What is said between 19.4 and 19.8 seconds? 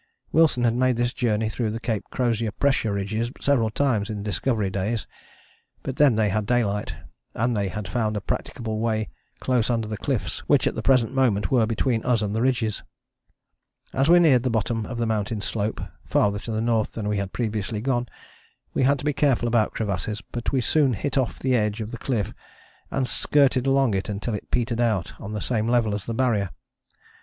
about